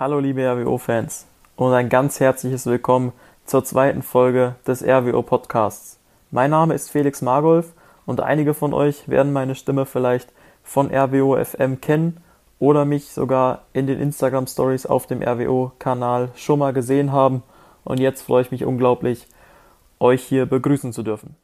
[0.00, 1.26] Hallo liebe RWO-Fans
[1.56, 3.12] und ein ganz herzliches Willkommen
[3.44, 5.98] zur zweiten Folge des RWO-Podcasts.
[6.30, 7.74] Mein Name ist Felix Margolf
[8.06, 10.32] und einige von euch werden meine Stimme vielleicht
[10.62, 12.22] von RWO FM kennen
[12.58, 17.42] oder mich sogar in den Instagram Stories auf dem RWO-Kanal schon mal gesehen haben.
[17.84, 19.26] Und jetzt freue ich mich unglaublich,
[19.98, 21.36] euch hier begrüßen zu dürfen.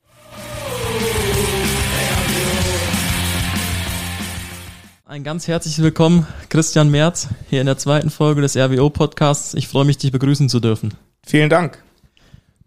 [5.09, 9.55] Ein ganz herzliches Willkommen, Christian Merz, hier in der zweiten Folge des RWO-Podcasts.
[9.55, 10.95] Ich freue mich, dich begrüßen zu dürfen.
[11.24, 11.80] Vielen Dank.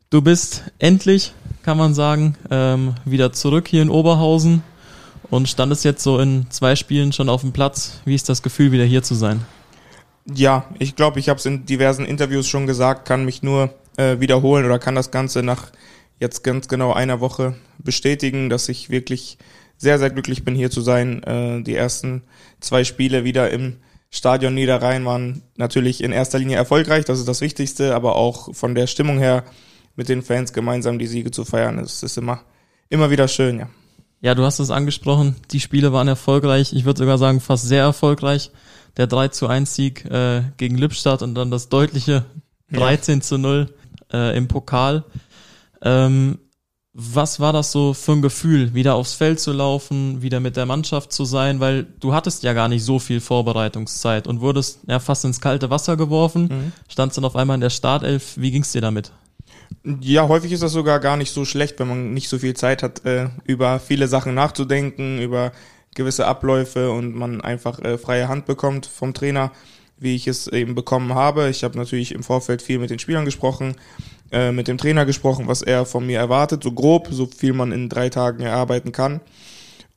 [0.09, 1.33] Du bist endlich,
[1.63, 4.63] kann man sagen, ähm, wieder zurück hier in Oberhausen
[5.29, 7.99] und standest jetzt so in zwei Spielen schon auf dem Platz.
[8.05, 9.45] Wie ist das Gefühl, wieder hier zu sein?
[10.33, 14.21] Ja, ich glaube, ich habe es in diversen Interviews schon gesagt, kann mich nur äh,
[14.21, 15.71] wiederholen oder kann das Ganze nach
[16.21, 19.37] jetzt ganz genau einer Woche bestätigen, dass ich wirklich
[19.79, 21.23] sehr, sehr glücklich bin, hier zu sein.
[21.23, 22.21] Äh, die ersten
[22.59, 23.77] zwei Spiele wieder im
[24.11, 28.75] Stadion Niederrhein waren natürlich in erster Linie erfolgreich, das ist das Wichtigste, aber auch von
[28.75, 29.43] der Stimmung her
[29.95, 32.41] mit den Fans gemeinsam die Siege zu feiern, das ist immer,
[32.89, 33.69] immer wieder schön, ja.
[34.21, 37.83] Ja, du hast es angesprochen, die Spiele waren erfolgreich, ich würde sogar sagen fast sehr
[37.83, 38.51] erfolgreich.
[38.97, 42.25] Der 3 zu 1 Sieg äh, gegen Lippstadt und dann das deutliche
[42.71, 43.21] 13 ja.
[43.21, 43.73] zu 0
[44.11, 45.05] äh, im Pokal.
[45.81, 46.39] Ähm,
[46.93, 50.65] was war das so für ein Gefühl, wieder aufs Feld zu laufen, wieder mit der
[50.65, 54.99] Mannschaft zu sein, weil du hattest ja gar nicht so viel Vorbereitungszeit und wurdest ja
[54.99, 56.71] fast ins kalte Wasser geworfen, mhm.
[56.87, 58.33] standst dann auf einmal in der Startelf.
[58.37, 59.11] Wie ging's dir damit?
[60.01, 62.81] Ja, häufig ist das sogar gar nicht so schlecht, wenn man nicht so viel Zeit
[62.81, 65.51] hat, äh, über viele Sachen nachzudenken, über
[65.95, 69.51] gewisse Abläufe und man einfach äh, freie Hand bekommt vom Trainer,
[69.97, 71.49] wie ich es eben bekommen habe.
[71.49, 73.75] Ich habe natürlich im Vorfeld viel mit den Spielern gesprochen,
[74.31, 77.71] äh, mit dem Trainer gesprochen, was er von mir erwartet, so grob, so viel man
[77.71, 79.21] in drei Tagen erarbeiten kann.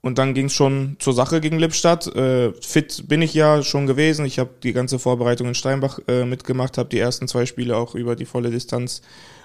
[0.03, 2.09] Und dann ging es schon zur Sache gegen Lippstadt.
[2.17, 4.27] Äh, fit bin ich ja schon gewesen.
[4.27, 7.95] Ich habe die ganze Vorbereitung in Steinbach äh, mitgemacht, habe die ersten zwei Spiele auch
[7.95, 9.03] über die volle Distanz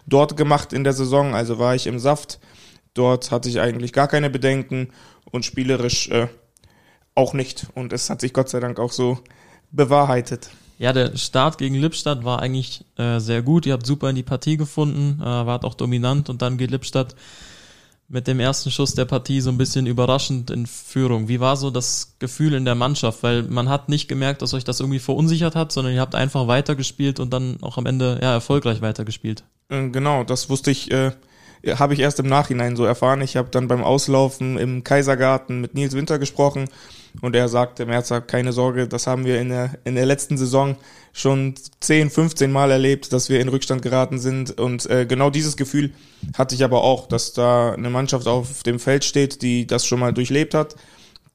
[0.07, 1.35] dort gemacht in der Saison.
[1.35, 2.39] Also war ich im Saft.
[2.95, 4.89] Dort hatte ich eigentlich gar keine Bedenken
[5.25, 6.27] und spielerisch äh,
[7.13, 7.67] auch nicht.
[7.75, 9.19] Und es hat sich Gott sei Dank auch so
[9.69, 10.49] bewahrheitet.
[10.79, 13.65] Ja, der Start gegen Lippstadt war eigentlich äh, sehr gut.
[13.65, 17.15] Ihr habt super in die Partie gefunden, äh, wart auch dominant und dann geht Lippstadt
[18.09, 21.27] mit dem ersten Schuss der Partie so ein bisschen überraschend in Führung.
[21.27, 23.21] Wie war so das Gefühl in der Mannschaft?
[23.21, 26.47] Weil man hat nicht gemerkt, dass euch das irgendwie verunsichert hat, sondern ihr habt einfach
[26.47, 29.43] weitergespielt und dann auch am Ende ja erfolgreich weitergespielt.
[29.69, 31.11] Äh, genau, das wusste ich, äh,
[31.75, 33.21] habe ich erst im Nachhinein so erfahren.
[33.21, 36.69] Ich habe dann beim Auslaufen im Kaisergarten mit Nils Winter gesprochen
[37.21, 40.77] und er sagte, Merzer, keine Sorge, das haben wir in der, in der letzten Saison
[41.13, 44.59] schon 10, 15 Mal erlebt, dass wir in Rückstand geraten sind.
[44.59, 45.91] Und äh, genau dieses Gefühl
[46.37, 49.99] hatte ich aber auch, dass da eine Mannschaft auf dem Feld steht, die das schon
[49.99, 50.75] mal durchlebt hat,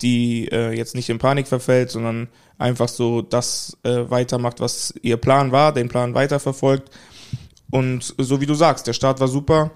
[0.00, 2.28] die äh, jetzt nicht in Panik verfällt, sondern
[2.58, 6.90] einfach so das äh, weitermacht, was ihr Plan war, den Plan weiterverfolgt.
[7.70, 9.72] Und so wie du sagst, der Start war super.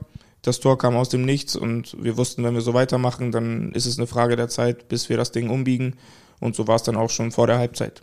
[0.47, 3.85] Das Tor kam aus dem Nichts und wir wussten, wenn wir so weitermachen, dann ist
[3.85, 5.97] es eine Frage der Zeit, bis wir das Ding umbiegen.
[6.39, 8.01] Und so war es dann auch schon vor der Halbzeit.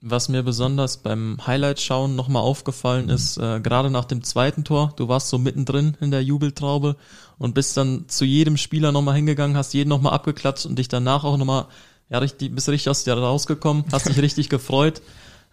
[0.00, 5.06] Was mir besonders beim Highlight-Schauen nochmal aufgefallen ist, äh, gerade nach dem zweiten Tor, du
[5.06, 6.96] warst so mittendrin in der Jubeltraube
[7.38, 11.22] und bist dann zu jedem Spieler nochmal hingegangen, hast jeden nochmal abgeklatscht und dich danach
[11.22, 11.66] auch nochmal,
[12.10, 15.00] ja, richtig, bist richtig aus dir rausgekommen, hast dich richtig gefreut.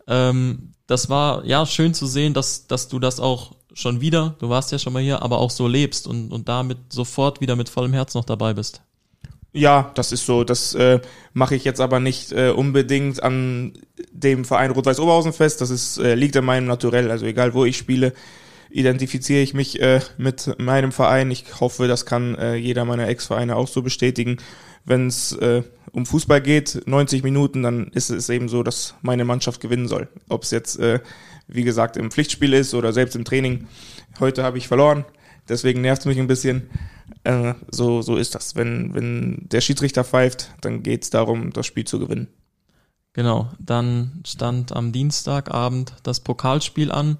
[0.08, 4.50] Ähm, das war ja schön zu sehen, dass, dass du das auch schon wieder, du
[4.50, 7.70] warst ja schon mal hier, aber auch so lebst und, und damit sofort wieder mit
[7.70, 8.82] vollem Herz noch dabei bist.
[9.54, 10.44] Ja, das ist so.
[10.44, 11.02] Das äh,
[11.34, 13.74] mache ich jetzt aber nicht äh, unbedingt an
[14.12, 15.60] dem Verein Rot-Weiß Oberhausen fest.
[15.60, 17.12] Das ist, äh, liegt in meinem Naturell.
[17.12, 18.14] Also egal wo ich spiele,
[18.70, 21.32] identifiziere ich mich äh, mit meinem Verein.
[21.32, 24.38] Ich hoffe, das kann äh, jeder meiner Ex-Vereine auch so bestätigen.
[24.86, 29.26] Wenn es äh, um Fußball geht, 90 Minuten, dann ist es eben so, dass meine
[29.26, 30.08] Mannschaft gewinnen soll.
[30.30, 31.00] Ob es jetzt äh,
[31.52, 33.68] wie gesagt, im Pflichtspiel ist oder selbst im Training.
[34.20, 35.06] Heute habe ich verloren,
[35.50, 36.70] deswegen nervt es mich ein bisschen.
[37.24, 38.56] Äh, so, so ist das.
[38.56, 42.28] Wenn, wenn der Schiedsrichter pfeift, dann geht es darum, das Spiel zu gewinnen.
[43.14, 47.18] Genau, dann stand am Dienstagabend das Pokalspiel an.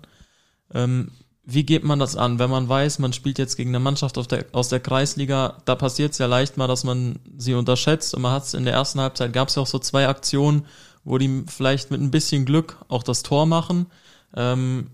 [0.74, 1.12] Ähm,
[1.44, 4.46] wie geht man das an, wenn man weiß, man spielt jetzt gegen eine Mannschaft der,
[4.52, 5.58] aus der Kreisliga?
[5.66, 8.14] Da passiert es ja leicht mal, dass man sie unterschätzt.
[8.14, 10.66] Und man hat es in der ersten Halbzeit, gab es ja auch so zwei Aktionen,
[11.04, 13.88] wo die vielleicht mit ein bisschen Glück auch das Tor machen.
[14.36, 14.88] Ähm,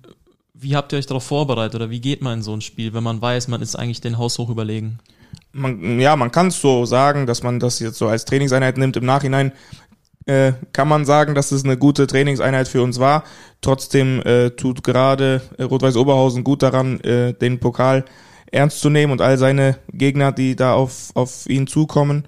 [0.53, 3.03] wie habt ihr euch darauf vorbereitet oder wie geht man in so ein Spiel, wenn
[3.03, 4.99] man weiß, man ist eigentlich den Haushoch überlegen?
[5.51, 8.95] Man, ja, man kann es so sagen, dass man das jetzt so als Trainingseinheit nimmt.
[8.95, 9.51] Im Nachhinein
[10.27, 13.23] äh, kann man sagen, dass es eine gute Trainingseinheit für uns war.
[13.61, 18.05] Trotzdem äh, tut gerade äh, Rot-Weiß Oberhausen gut daran, äh, den Pokal
[18.51, 22.25] ernst zu nehmen und all seine Gegner, die da auf, auf ihn zukommen.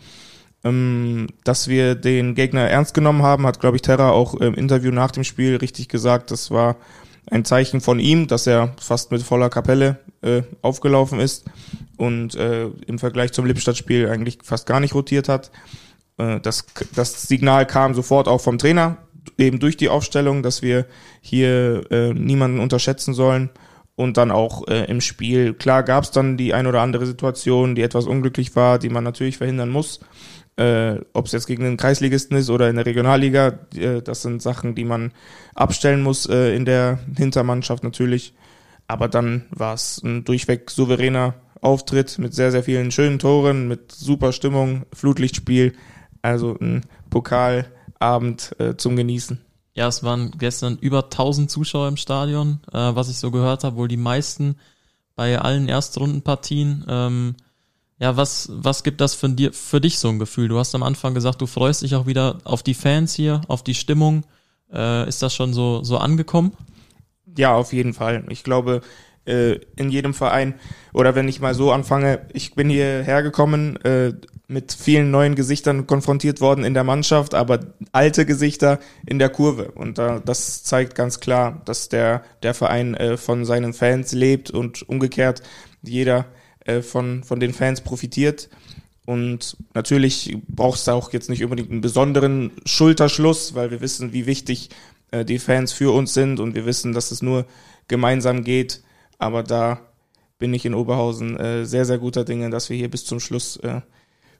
[0.64, 4.92] ähm, dass wir den Gegner ernst genommen haben, hat, glaube ich, Terra auch im Interview
[4.92, 6.32] nach dem Spiel richtig gesagt.
[6.32, 6.76] Das war
[7.32, 11.46] ein Zeichen von ihm, dass er fast mit voller Kapelle äh, aufgelaufen ist
[11.98, 15.52] und äh, im Vergleich zum Lippstadt-Spiel eigentlich fast gar nicht rotiert hat.
[16.20, 18.98] Äh, das, das Signal kam sofort auch vom Trainer,
[19.38, 20.86] eben durch die Aufstellung, dass wir
[21.22, 23.50] hier äh, niemanden unterschätzen sollen
[23.96, 25.54] und dann auch äh, im Spiel.
[25.56, 29.04] Klar gab es dann die ein oder andere Situation, die etwas unglücklich war, die man
[29.04, 30.00] natürlich verhindern muss
[30.60, 34.42] äh, ob es jetzt gegen einen Kreisligisten ist oder in der Regionalliga, äh, das sind
[34.42, 35.14] Sachen, die man
[35.56, 38.34] abstellen muss äh, in der Hintermannschaft natürlich.
[38.86, 43.92] Aber dann war es ein durchweg souveräner Auftritt mit sehr, sehr vielen schönen Toren, mit
[43.94, 45.74] super Stimmung, Flutlichtspiel.
[46.22, 49.40] Also ein Pokalabend äh, zum Genießen.
[49.74, 53.78] Ja, es waren gestern über 1000 Zuschauer im Stadion, äh, was ich so gehört habe,
[53.78, 54.58] wohl die meisten
[55.16, 56.86] bei allen Erstrundenpartien.
[56.88, 57.36] Ähm,
[58.00, 60.48] ja, was, was gibt das für, dir, für dich so ein Gefühl?
[60.48, 63.64] Du hast am Anfang gesagt, du freust dich auch wieder auf die Fans hier, auf
[63.64, 64.24] die Stimmung.
[64.72, 66.54] Äh, ist das schon so, so angekommen?
[67.38, 68.26] Ja, auf jeden Fall.
[68.30, 68.82] Ich glaube,
[69.30, 70.56] äh, in jedem Verein,
[70.92, 74.14] oder wenn ich mal so anfange, ich bin hierher gekommen, äh,
[74.48, 77.60] mit vielen neuen Gesichtern konfrontiert worden in der Mannschaft, aber
[77.92, 79.72] alte Gesichter in der Kurve.
[79.72, 84.50] Und äh, das zeigt ganz klar, dass der, der Verein äh, von seinen Fans lebt
[84.50, 85.44] und umgekehrt
[85.84, 86.26] jeder
[86.66, 88.50] äh, von, von den Fans profitiert.
[89.06, 94.14] Und natürlich braucht es da auch jetzt nicht unbedingt einen besonderen Schulterschluss, weil wir wissen,
[94.14, 94.70] wie wichtig
[95.12, 97.46] äh, die Fans für uns sind und wir wissen, dass es nur
[97.88, 98.82] gemeinsam geht.
[99.20, 99.80] Aber da
[100.40, 103.58] bin ich in Oberhausen äh, sehr, sehr guter Dinge, dass wir hier bis zum Schluss
[103.58, 103.82] äh,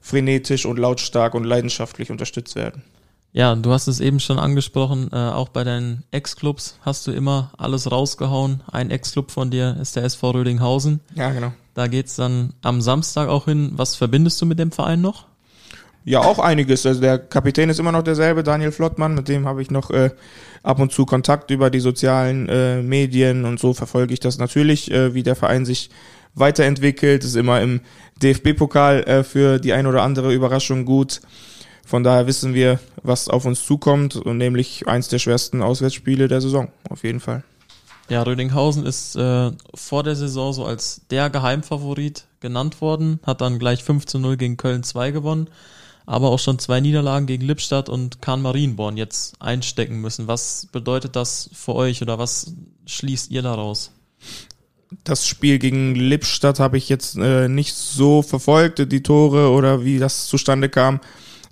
[0.00, 2.82] frenetisch und lautstark und leidenschaftlich unterstützt werden.
[3.32, 7.52] Ja, du hast es eben schon angesprochen, äh, auch bei deinen Ex-Clubs hast du immer
[7.56, 8.62] alles rausgehauen.
[8.72, 11.00] Ein Ex-Club von dir ist der SV Rödinghausen.
[11.14, 11.52] Ja, genau.
[11.74, 13.70] Da geht's dann am Samstag auch hin.
[13.74, 15.26] Was verbindest du mit dem Verein noch?
[16.10, 16.84] Ja, auch einiges.
[16.86, 20.10] Also der Kapitän ist immer noch derselbe, Daniel Flottmann, mit dem habe ich noch äh,
[20.64, 24.90] ab und zu Kontakt über die sozialen äh, Medien und so verfolge ich das natürlich,
[24.90, 25.88] äh, wie der Verein sich
[26.34, 27.22] weiterentwickelt.
[27.22, 27.80] Ist immer im
[28.20, 31.20] DFB-Pokal äh, für die ein oder andere Überraschung gut.
[31.86, 36.40] Von daher wissen wir, was auf uns zukommt und nämlich eins der schwersten Auswärtsspiele der
[36.40, 37.44] Saison, auf jeden Fall.
[38.08, 43.60] Ja, Rödinghausen ist äh, vor der Saison so als der Geheimfavorit genannt worden, hat dann
[43.60, 45.48] gleich 5 zu 0 gegen Köln 2 gewonnen,
[46.10, 50.26] aber auch schon zwei Niederlagen gegen Lippstadt und Kahn Marienborn jetzt einstecken müssen.
[50.26, 52.52] Was bedeutet das für euch oder was
[52.84, 53.92] schließt ihr daraus?
[55.04, 60.00] Das Spiel gegen Lippstadt habe ich jetzt äh, nicht so verfolgt, die Tore oder wie
[60.00, 60.98] das zustande kam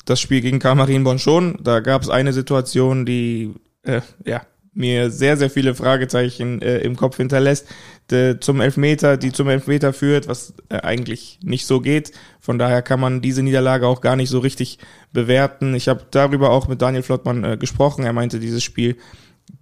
[0.05, 1.59] das Spiel gegen Kamerinborn schon.
[1.63, 6.97] Da gab es eine Situation, die äh, ja mir sehr, sehr viele Fragezeichen äh, im
[6.97, 7.67] Kopf hinterlässt,
[8.11, 12.13] de, zum Elfmeter, die zum Elfmeter führt, was äh, eigentlich nicht so geht.
[12.41, 14.79] Von daher kann man diese Niederlage auch gar nicht so richtig
[15.13, 15.75] bewerten.
[15.75, 18.05] Ich habe darüber auch mit Daniel Flottmann äh, gesprochen.
[18.05, 18.97] Er meinte, dieses Spiel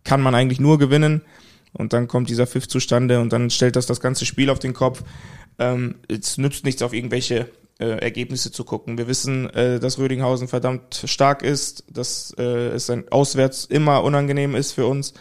[0.04, 1.22] kann man eigentlich nur gewinnen.
[1.72, 4.72] Und dann kommt dieser Pfiff zustande und dann stellt das das ganze Spiel auf den
[4.72, 5.02] Kopf.
[5.58, 8.96] Ähm, es nützt nichts auf irgendwelche äh, Ergebnisse zu gucken.
[8.96, 14.54] Wir wissen, äh, dass Rödinghausen verdammt stark ist, dass äh, es ein auswärts immer unangenehm
[14.54, 15.12] ist für uns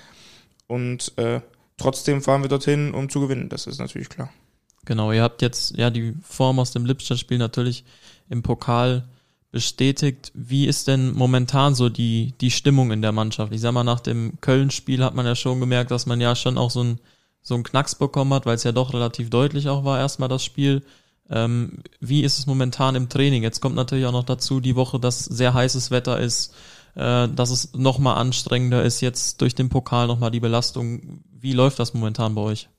[0.68, 1.42] und äh,
[1.78, 3.50] trotzdem fahren wir dorthin, um zu gewinnen.
[3.50, 4.30] Das ist natürlich klar.
[4.86, 7.84] Genau, ihr habt jetzt ja die Form aus dem Lippstadt-Spiel natürlich
[8.30, 9.08] im Pokal
[9.52, 10.32] bestätigt.
[10.36, 13.54] Wie ist denn momentan so die, die Stimmung in der Mannschaft?
[13.54, 16.58] Ich sag mal, nach dem Köln-Spiel hat man ja schon gemerkt, dass man ja schon
[16.58, 17.00] auch so ein
[17.46, 20.44] so einen Knacks bekommen hat, weil es ja doch relativ deutlich auch war, erstmal das
[20.44, 20.82] Spiel.
[21.30, 23.44] Ähm, wie ist es momentan im Training?
[23.44, 26.56] Jetzt kommt natürlich auch noch dazu die Woche, dass sehr heißes Wetter ist,
[26.96, 31.24] äh, dass es nochmal anstrengender ist, jetzt durch den Pokal nochmal die Belastung.
[31.46, 32.70] Wie läuft das momentan bei euch?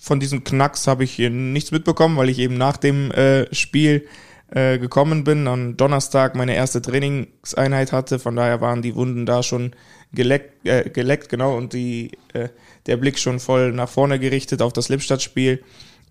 [0.00, 4.06] Von diesem Knacks habe ich nichts mitbekommen, weil ich eben nach dem äh, Spiel
[4.52, 8.20] äh, gekommen bin, am Donnerstag meine erste Trainingseinheit hatte.
[8.20, 9.74] Von daher waren die Wunden da schon
[10.12, 12.50] geleckt, äh, geleckt genau, und die, äh,
[12.86, 15.64] der Blick schon voll nach vorne gerichtet auf das Lippstadt-Spiel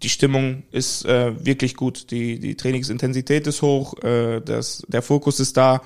[0.03, 2.11] die Stimmung ist äh, wirklich gut.
[2.11, 5.81] Die, die Trainingsintensität ist hoch, äh, das, der Fokus ist da.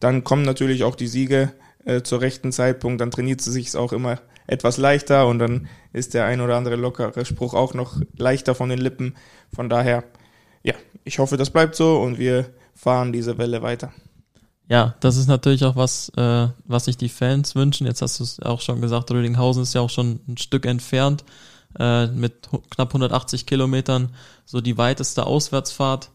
[0.00, 1.52] Dann kommen natürlich auch die Siege
[1.84, 3.02] äh, zur rechten Zeitpunkt.
[3.02, 6.76] Dann trainiert sie sich auch immer etwas leichter und dann ist der ein oder andere
[6.76, 9.14] lockere Spruch auch noch leichter von den Lippen.
[9.54, 10.04] Von daher,
[10.62, 10.74] ja,
[11.04, 13.92] ich hoffe, das bleibt so und wir fahren diese Welle weiter.
[14.68, 17.86] Ja, das ist natürlich auch was, äh, was sich die Fans wünschen.
[17.86, 21.24] Jetzt hast du es auch schon gesagt, Rödinghausen ist ja auch schon ein Stück entfernt
[21.78, 24.10] äh, mit knapp 180 Kilometern
[24.46, 26.10] so die weiteste Auswärtsfahrt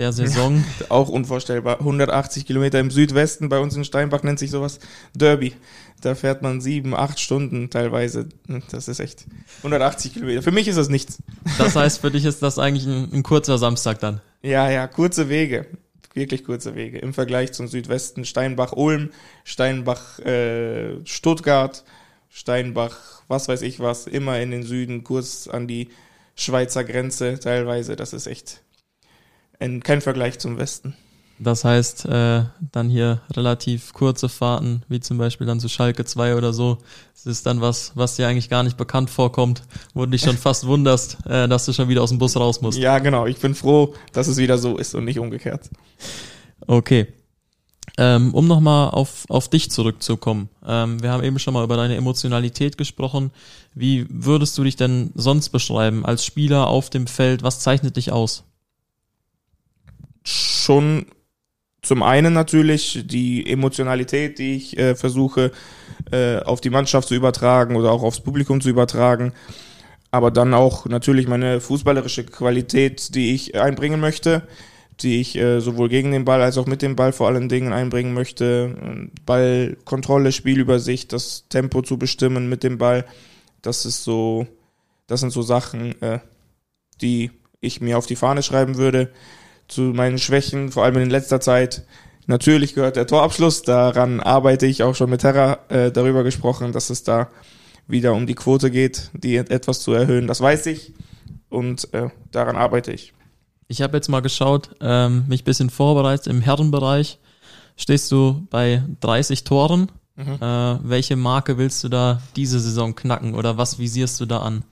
[0.00, 0.64] der Saison.
[0.88, 1.80] Auch unvorstellbar.
[1.80, 4.78] 180 Kilometer im Südwesten, bei uns in Steinbach nennt sich sowas
[5.14, 5.52] Derby.
[6.00, 8.30] Da fährt man sieben, acht Stunden teilweise.
[8.70, 9.26] Das ist echt
[9.58, 10.40] 180 Kilometer.
[10.42, 11.18] Für mich ist das nichts.
[11.58, 14.22] Das heißt, für dich ist das eigentlich ein, ein kurzer Samstag dann.
[14.42, 15.66] Ja, ja, kurze Wege.
[16.14, 16.96] wirklich kurze Wege.
[16.98, 19.10] Im Vergleich zum Südwesten Steinbach-Ulm,
[19.44, 21.82] Steinbach-Stuttgart, äh,
[22.30, 25.88] Steinbach, was weiß ich was, immer in den Süden, kurz an die
[26.36, 27.96] Schweizer Grenze teilweise.
[27.96, 28.62] Das ist echt
[29.60, 30.94] ein, kein Vergleich zum Westen.
[31.42, 36.36] Das heißt, äh, dann hier relativ kurze Fahrten, wie zum Beispiel dann zu Schalke 2
[36.36, 36.76] oder so.
[37.14, 39.62] Das ist dann was, was dir eigentlich gar nicht bekannt vorkommt,
[39.94, 42.60] wo du dich schon fast wunderst, äh, dass du schon wieder aus dem Bus raus
[42.60, 42.78] musst.
[42.78, 43.24] Ja, genau.
[43.24, 45.70] Ich bin froh, dass es wieder so ist und nicht umgekehrt.
[46.66, 47.06] Okay.
[47.96, 50.50] Ähm, um nochmal auf, auf dich zurückzukommen.
[50.66, 53.30] Ähm, wir haben eben schon mal über deine Emotionalität gesprochen.
[53.74, 57.42] Wie würdest du dich denn sonst beschreiben als Spieler auf dem Feld?
[57.42, 58.44] Was zeichnet dich aus?
[60.70, 61.06] Schon
[61.82, 65.50] zum einen natürlich die Emotionalität, die ich äh, versuche
[66.12, 69.32] äh, auf die Mannschaft zu übertragen oder auch aufs Publikum zu übertragen,
[70.12, 74.46] aber dann auch natürlich meine fußballerische Qualität, die ich einbringen möchte,
[75.00, 77.72] die ich äh, sowohl gegen den Ball als auch mit dem Ball vor allen Dingen
[77.72, 79.10] einbringen möchte.
[79.26, 83.06] Ballkontrolle, Spielübersicht, das Tempo zu bestimmen mit dem Ball,
[83.60, 84.46] das ist so,
[85.08, 86.20] das sind so Sachen, äh,
[87.02, 89.10] die ich mir auf die Fahne schreiben würde
[89.70, 91.84] zu meinen Schwächen, vor allem in letzter Zeit.
[92.26, 96.90] Natürlich gehört der Torabschluss, daran arbeite ich auch schon mit Terra äh, darüber gesprochen, dass
[96.90, 97.28] es da
[97.88, 100.26] wieder um die Quote geht, die etwas zu erhöhen.
[100.26, 100.92] Das weiß ich
[101.48, 103.12] und äh, daran arbeite ich.
[103.68, 107.18] Ich habe jetzt mal geschaut, ähm, mich bisschen vorbereitet im Herrenbereich.
[107.76, 109.90] Stehst du bei 30 Toren?
[110.16, 110.34] Mhm.
[110.40, 114.64] Äh, welche Marke willst du da diese Saison knacken oder was visierst du da an?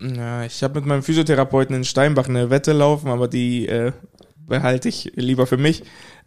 [0.00, 3.92] Ja, ich habe mit meinem Physiotherapeuten in Steinbach eine Wette laufen, aber die äh,
[4.46, 5.84] behalte ich lieber für mich.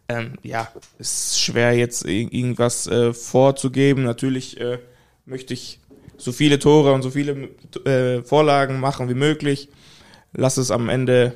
[0.08, 4.02] Ähm, ja, ist schwer jetzt irgendwas äh, vorzugeben.
[4.02, 4.78] Natürlich äh,
[5.24, 5.78] möchte ich
[6.16, 7.50] so viele Tore und so viele
[7.84, 9.68] äh, Vorlagen machen wie möglich.
[10.32, 11.34] Lass es am Ende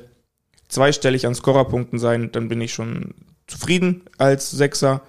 [0.67, 3.13] zweistellig an Scorerpunkten sein, dann bin ich schon
[3.47, 5.01] zufrieden als Sechser.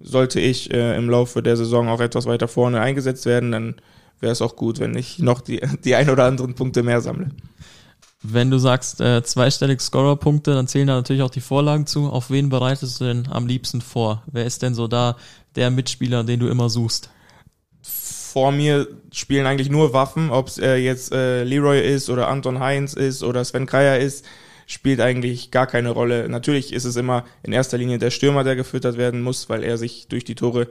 [0.00, 3.76] Sollte ich äh, im Laufe der Saison auch etwas weiter vorne eingesetzt werden, dann
[4.22, 7.30] wäre es auch gut, wenn ich noch die, die ein oder anderen Punkte mehr sammle.
[8.24, 12.08] Wenn du sagst äh, zweistellig Scorer-Punkte, dann zählen da natürlich auch die Vorlagen zu.
[12.08, 14.22] Auf wen bereitest du denn am liebsten vor?
[14.30, 15.16] Wer ist denn so da
[15.56, 17.10] der Mitspieler, den du immer suchst?
[17.82, 22.60] Vor mir spielen eigentlich nur Waffen, ob es äh, jetzt äh, Leroy ist oder Anton
[22.60, 24.24] Heinz ist oder Sven Kreier ist,
[24.66, 26.28] spielt eigentlich gar keine Rolle.
[26.28, 29.76] Natürlich ist es immer in erster Linie der Stürmer, der gefüttert werden muss, weil er
[29.78, 30.68] sich durch die Tore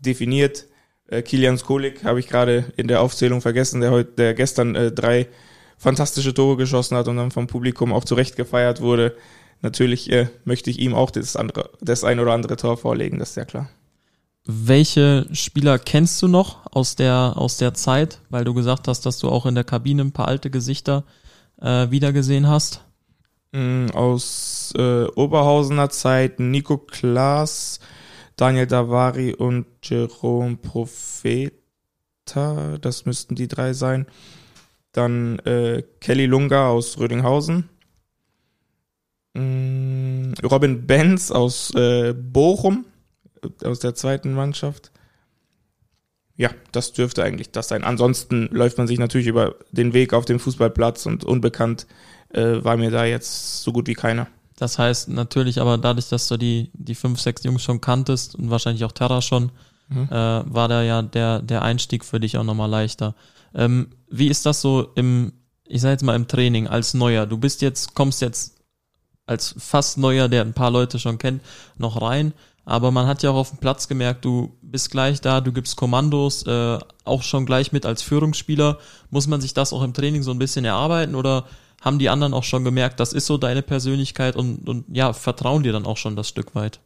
[0.00, 0.66] definiert.
[1.08, 4.92] Äh, Kilian Skolik habe ich gerade in der Aufzählung vergessen, der heute, der gestern äh,
[4.92, 5.28] drei
[5.76, 9.16] fantastische Tore geschossen hat und dann vom Publikum auch zurecht gefeiert wurde.
[9.60, 13.30] Natürlich äh, möchte ich ihm auch das andere, das ein oder andere Tor vorlegen, das
[13.30, 13.68] ist ja klar.
[14.46, 19.18] Welche Spieler kennst du noch aus der aus der Zeit, weil du gesagt hast, dass
[19.18, 21.04] du auch in der Kabine ein paar alte Gesichter
[21.62, 22.82] äh, wiedergesehen hast?
[23.52, 27.80] Mm, aus äh, Oberhausener Zeit Nico Klaas,
[28.36, 31.52] Daniel Davari und Jerome Profeta,
[32.80, 34.06] das müssten die drei sein.
[34.92, 37.68] Dann äh, Kelly Lunga aus Rödinghausen.
[39.34, 42.84] Mm, Robin Benz aus äh, Bochum,
[43.62, 44.92] aus der zweiten Mannschaft.
[46.36, 47.84] Ja, das dürfte eigentlich das sein.
[47.84, 51.86] Ansonsten läuft man sich natürlich über den Weg auf dem Fußballplatz und unbekannt
[52.30, 54.26] äh, war mir da jetzt so gut wie keiner.
[54.56, 58.50] Das heißt natürlich aber dadurch, dass du die, die fünf, sechs Jungs schon kanntest und
[58.50, 59.50] wahrscheinlich auch Terra schon,
[59.88, 60.08] mhm.
[60.10, 63.14] äh, war da ja der, der Einstieg für dich auch nochmal leichter.
[63.54, 65.32] Ähm, wie ist das so im,
[65.66, 67.26] ich sag jetzt mal im Training als Neuer?
[67.26, 68.54] Du bist jetzt, kommst jetzt
[69.26, 71.42] als fast Neuer, der ein paar Leute schon kennt,
[71.76, 72.32] noch rein.
[72.66, 75.76] Aber man hat ja auch auf dem Platz gemerkt, du bist gleich da, du gibst
[75.76, 78.78] Kommandos, äh, auch schon gleich mit als Führungsspieler.
[79.10, 81.44] Muss man sich das auch im Training so ein bisschen erarbeiten oder
[81.84, 85.62] haben die anderen auch schon gemerkt, das ist so deine Persönlichkeit und, und ja, vertrauen
[85.62, 86.80] dir dann auch schon das Stück weit?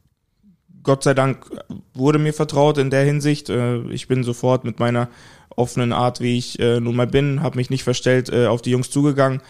[0.82, 1.46] Gott sei Dank
[1.94, 3.48] wurde mir vertraut in der Hinsicht.
[3.48, 5.08] Äh, ich bin sofort mit meiner
[5.54, 8.70] offenen Art, wie ich äh, nun mal bin, habe mich nicht verstellt, äh, auf die
[8.70, 9.40] Jungs zugegangen.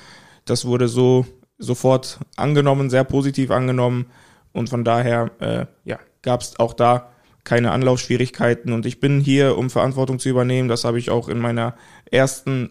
[0.45, 1.25] Das wurde so
[1.59, 4.07] sofort angenommen, sehr positiv angenommen
[4.53, 7.11] und von daher ja, gab es auch da
[7.43, 10.69] keine Anlaufschwierigkeiten und ich bin hier, um Verantwortung zu übernehmen.
[10.69, 11.75] Das habe ich auch in meiner
[12.13, 12.69] ersten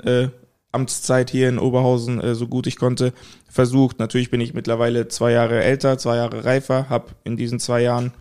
[0.72, 3.14] Amtszeit hier in Oberhausen äh, so gut ich konnte
[3.50, 4.00] versucht.
[4.00, 8.14] Natürlich bin ich mittlerweile zwei Jahre älter, zwei Jahre reifer, habe in diesen zwei Jahren,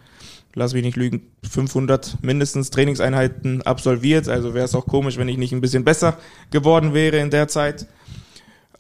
[0.55, 4.29] lass mich nicht lügen, 500 mindestens Trainingseinheiten absolviert.
[4.29, 6.19] Also wäre es auch komisch, wenn ich nicht ein bisschen besser
[6.51, 7.87] geworden wäre in der Zeit.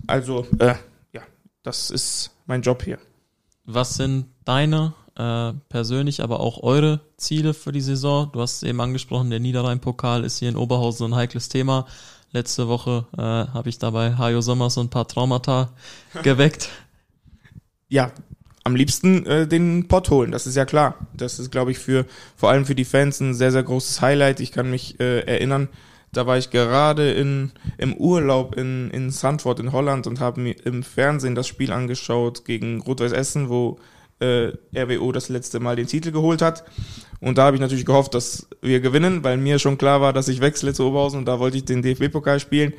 [0.06, 0.74] Also äh,
[1.12, 1.22] ja,
[1.62, 2.98] das ist mein Job hier.
[3.64, 8.30] Was sind deine äh, persönlich, aber auch eure Ziele für die Saison?
[8.32, 11.86] Du hast eben angesprochen, der Niederrhein-Pokal ist hier in Oberhausen ein heikles Thema.
[12.32, 15.70] Letzte Woche äh, habe ich dabei Hajo Sommers und ein paar Traumata
[16.22, 16.70] geweckt.
[17.88, 18.10] Ja,
[18.64, 20.96] am liebsten äh, den Pott holen, das ist ja klar.
[21.14, 22.04] Das ist, glaube ich, für
[22.34, 24.40] vor allem für die Fans ein sehr, sehr großes Highlight.
[24.40, 25.68] Ich kann mich äh, erinnern,
[26.12, 30.56] da war ich gerade in, im Urlaub in, in Sandford in Holland und habe mir
[30.66, 33.78] im Fernsehen das Spiel angeschaut gegen Rot-Weiß Essen, wo
[34.18, 36.64] äh, RWO das letzte Mal den Titel geholt hat.
[37.20, 40.28] Und da habe ich natürlich gehofft, dass wir gewinnen, weil mir schon klar war, dass
[40.28, 42.74] ich wechsle zu Oberhausen und da wollte ich den DFB-Pokal spielen,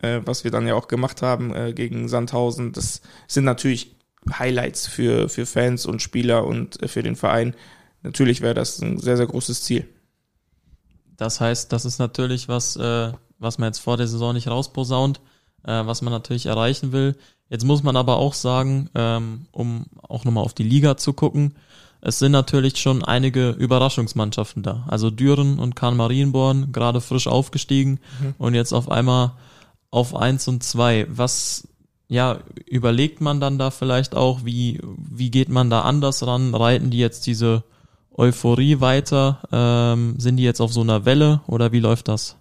[0.00, 2.72] äh, was wir dann ja auch gemacht haben äh, gegen Sandhausen.
[2.72, 3.96] Das sind natürlich
[4.30, 7.54] Highlights für, für Fans und Spieler und äh, für den Verein.
[8.02, 9.88] Natürlich wäre das ein sehr, sehr großes Ziel.
[11.16, 15.20] Das heißt, das ist natürlich was, äh, was man jetzt vor der Saison nicht rausposaunt,
[15.64, 17.16] äh, was man natürlich erreichen will.
[17.48, 21.54] Jetzt muss man aber auch sagen, ähm, um auch nochmal auf die Liga zu gucken,
[22.04, 24.84] es sind natürlich schon einige Überraschungsmannschaften da.
[24.88, 28.34] Also Düren und Kahn Marienborn, gerade frisch aufgestiegen mhm.
[28.38, 29.32] und jetzt auf einmal
[29.90, 31.06] auf eins und zwei.
[31.08, 31.68] Was
[32.08, 36.56] ja, überlegt man dann da vielleicht auch, wie, wie geht man da anders ran?
[36.56, 37.62] Reiten die jetzt diese
[38.12, 39.38] Euphorie weiter?
[39.52, 42.36] Ähm, sind die jetzt auf so einer Welle oder wie läuft das?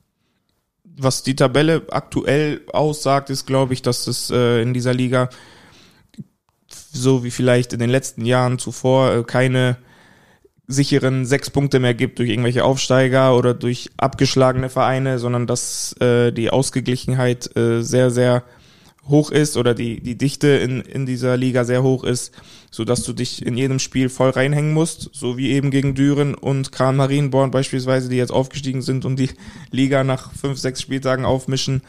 [0.98, 5.30] Was die Tabelle aktuell aussagt, ist, glaube ich, dass es äh, in dieser Liga
[6.92, 9.78] so wie vielleicht in den letzten Jahren zuvor äh, keine
[10.68, 16.32] sicheren sechs Punkte mehr gibt durch irgendwelche Aufsteiger oder durch abgeschlagene Vereine, sondern dass äh,
[16.32, 18.44] die Ausgeglichenheit äh, sehr, sehr
[19.08, 22.34] hoch ist oder die, die Dichte in, in dieser Liga sehr hoch ist,
[22.70, 26.36] so dass du dich in jedem Spiel voll reinhängen musst, so wie eben gegen Düren
[26.36, 29.32] und Kran Marienborn beispielsweise, die jetzt aufgestiegen sind und die
[29.72, 31.82] Liga nach fünf, sechs Spieltagen aufmischen.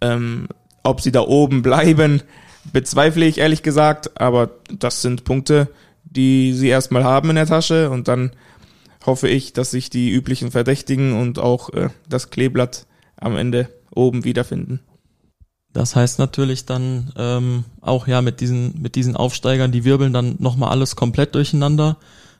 [0.00, 0.48] Ähm,
[0.82, 2.22] ob sie da oben bleiben,
[2.72, 5.68] bezweifle ich ehrlich gesagt, aber das sind Punkte,
[6.04, 8.32] die sie erstmal haben in der Tasche und dann
[9.04, 14.24] hoffe ich, dass sich die üblichen Verdächtigen und auch äh, das Kleeblatt am Ende oben
[14.24, 14.80] wiederfinden.
[15.72, 20.36] Das heißt natürlich dann ähm, auch ja mit diesen mit diesen Aufsteigern, die wirbeln dann
[20.38, 21.98] nochmal alles komplett durcheinander.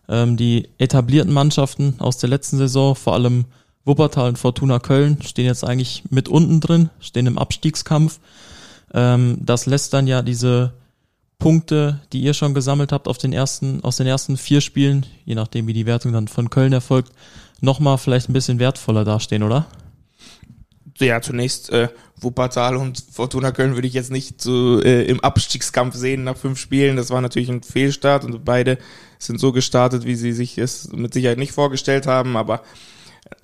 [0.09, 3.45] Ähm, die etablierten Mannschaften aus der letzten Saison, vor allem
[3.85, 8.21] Wuppertal und Fortuna Köln, stehen jetzt eigentlich mit unten drin, stehen im Abstiegskampf.
[8.97, 10.73] Ähm, das lässt dann ja diese
[11.39, 15.37] Punkte, die ihr schon gesammelt habt auf den ersten, aus den ersten vier Spielen, je
[15.37, 17.13] nachdem wie die Wertung dann von Köln erfolgt,
[17.61, 19.67] nochmal vielleicht ein bisschen wertvoller dastehen, oder?
[20.99, 21.89] ja, zunächst äh,
[22.21, 26.59] Wuppertal und Fortuna Köln würde ich jetzt nicht so äh, im Abstiegskampf sehen nach fünf
[26.59, 26.97] Spielen.
[26.97, 28.79] Das war natürlich ein Fehlstart und beide
[29.19, 32.37] sind so gestartet, wie sie sich es mit Sicherheit nicht vorgestellt haben.
[32.37, 32.63] Aber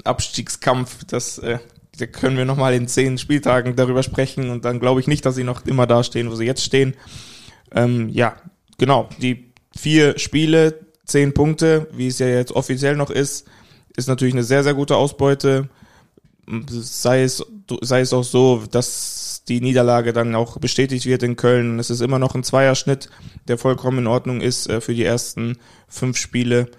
[0.04, 1.58] Abstiegskampf, das äh,
[1.98, 5.34] da können wir nochmal in zehn Spieltagen darüber sprechen und dann glaube ich nicht, dass
[5.34, 6.94] sie noch immer da stehen, wo sie jetzt stehen.
[7.74, 8.36] Ähm, ja,
[8.78, 9.08] genau.
[9.20, 13.46] Die vier Spiele, zehn Punkte, wie es ja jetzt offiziell noch ist,
[13.96, 15.68] ist natürlich eine sehr, sehr gute Ausbeute
[16.68, 17.44] sei es,
[17.82, 21.78] sei es auch so, dass die Niederlage dann auch bestätigt wird in Köln.
[21.78, 23.08] Es ist immer noch ein Zweierschnitt,
[23.48, 26.70] der vollkommen in Ordnung ist äh, für die ersten fünf Spiele.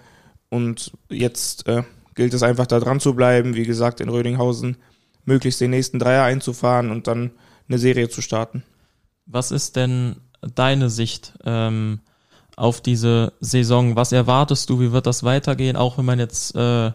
[0.48, 1.82] Und jetzt äh,
[2.14, 4.76] gilt es einfach da dran zu bleiben, wie gesagt, in Rödinghausen
[5.24, 7.32] möglichst den nächsten Dreier einzufahren und dann
[7.68, 8.62] eine Serie zu starten.
[9.26, 10.16] Was ist denn
[10.54, 12.00] deine Sicht ähm,
[12.56, 13.96] auf diese Saison?
[13.96, 14.80] Was erwartest du?
[14.80, 15.76] Wie wird das weitergehen?
[15.76, 16.92] Auch wenn man jetzt äh,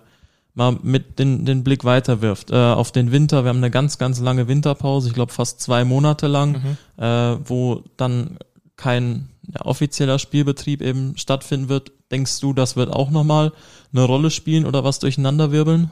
[0.53, 3.43] mal mit den, den Blick weiterwirft äh, auf den Winter.
[3.43, 7.03] Wir haben eine ganz, ganz lange Winterpause, ich glaube fast zwei Monate lang, mhm.
[7.03, 8.37] äh, wo dann
[8.75, 11.91] kein ja, offizieller Spielbetrieb eben stattfinden wird.
[12.11, 13.53] Denkst du, das wird auch nochmal
[13.93, 15.91] eine Rolle spielen oder was durcheinanderwirbeln?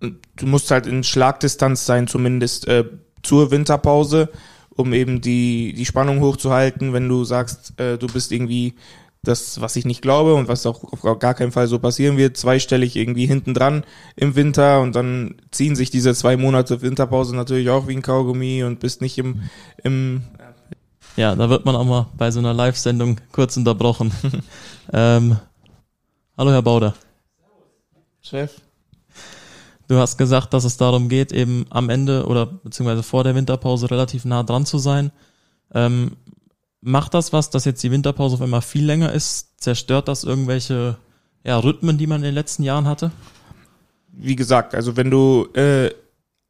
[0.00, 2.84] Du musst halt in Schlagdistanz sein, zumindest äh,
[3.22, 4.28] zur Winterpause,
[4.70, 6.92] um eben die, die Spannung hochzuhalten.
[6.92, 8.74] Wenn du sagst, äh, du bist irgendwie
[9.22, 12.36] das, was ich nicht glaube und was auch auf gar keinen Fall so passieren wird,
[12.36, 13.84] zweistellig irgendwie hinten dran
[14.14, 18.62] im Winter und dann ziehen sich diese zwei Monate Winterpause natürlich auch wie ein Kaugummi
[18.62, 19.42] und bist nicht im,
[19.82, 20.22] im
[21.16, 24.12] ja, da wird man auch mal bei so einer Live-Sendung kurz unterbrochen.
[24.92, 25.36] ähm,
[26.36, 26.94] hallo Herr Bauder.
[28.22, 28.52] Chef.
[29.88, 33.90] Du hast gesagt, dass es darum geht, eben am Ende oder beziehungsweise vor der Winterpause
[33.90, 35.10] relativ nah dran zu sein.
[35.74, 36.12] Ähm,
[36.82, 39.60] macht das was, dass jetzt die Winterpause auf einmal viel länger ist?
[39.60, 40.98] Zerstört das irgendwelche
[41.42, 43.10] ja, Rhythmen, die man in den letzten Jahren hatte?
[44.12, 45.90] Wie gesagt, also wenn du äh,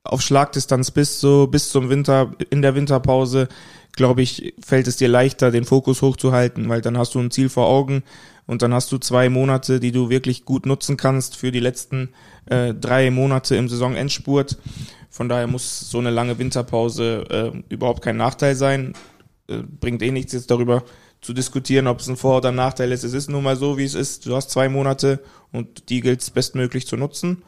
[0.03, 3.49] auf Schlagdistanz bist, so bis zum Winter, in der Winterpause,
[3.93, 7.49] glaube ich, fällt es dir leichter, den Fokus hochzuhalten, weil dann hast du ein Ziel
[7.49, 8.03] vor Augen
[8.49, 12.09] und dann hast du zwei Monate, die du wirklich gut nutzen kannst für die letzten
[12.47, 14.57] äh, drei Monate im Saisonendspurt.
[15.11, 18.95] Von daher muss so eine lange Winterpause äh, überhaupt kein Nachteil sein.
[19.49, 20.83] Äh, bringt eh nichts jetzt darüber
[21.21, 23.05] zu diskutieren, ob es ein Vor- oder ein Nachteil ist.
[23.05, 24.25] Es ist nun mal so, wie es ist.
[24.25, 27.43] Du hast zwei Monate und die gilt es bestmöglich zu nutzen,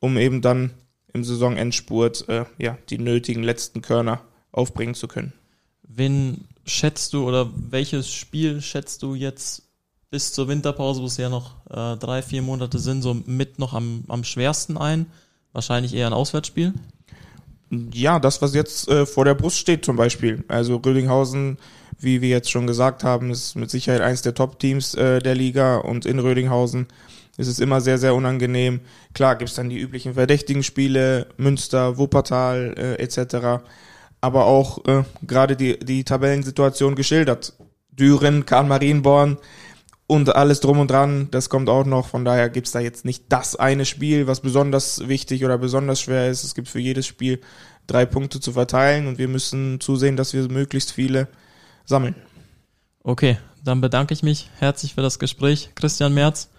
[0.00, 0.72] um eben dann
[1.12, 5.32] im Saisonendspurt äh, ja, die nötigen letzten Körner aufbringen zu können.
[5.84, 9.69] Wen schätzt du oder welches Spiel schätzt du jetzt
[10.10, 13.74] bis zur Winterpause, wo es ja noch äh, drei, vier Monate sind, so mit noch
[13.74, 15.06] am, am schwersten ein?
[15.52, 16.74] Wahrscheinlich eher ein Auswärtsspiel?
[17.92, 20.44] Ja, das, was jetzt äh, vor der Brust steht zum Beispiel.
[20.48, 21.58] Also Rödinghausen,
[21.98, 25.76] wie wir jetzt schon gesagt haben, ist mit Sicherheit eins der Top-Teams äh, der Liga
[25.76, 26.88] und in Rödinghausen
[27.36, 28.80] ist es immer sehr, sehr unangenehm.
[29.14, 33.62] Klar gibt's dann die üblichen verdächtigen Spiele, Münster, Wuppertal äh, etc.,
[34.20, 37.54] aber auch äh, gerade die, die Tabellensituation geschildert.
[37.92, 39.38] Düren, Karl Marienborn,
[40.10, 42.08] und alles drum und dran, das kommt auch noch.
[42.08, 46.28] Von daher gibt's da jetzt nicht das eine Spiel, was besonders wichtig oder besonders schwer
[46.28, 46.42] ist.
[46.42, 47.40] Es gibt für jedes Spiel
[47.86, 51.28] drei Punkte zu verteilen und wir müssen zusehen, dass wir möglichst viele
[51.84, 52.16] sammeln.
[53.04, 55.70] Okay, dann bedanke ich mich herzlich für das Gespräch.
[55.76, 56.50] Christian Merz,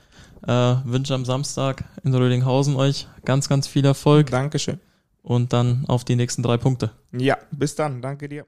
[0.47, 4.31] äh, wünsche am Samstag in Rödinghausen euch ganz, ganz viel Erfolg.
[4.31, 4.79] Dankeschön.
[5.23, 6.91] Und dann auf die nächsten drei Punkte.
[7.11, 8.01] Ja, bis dann.
[8.01, 8.45] Danke dir.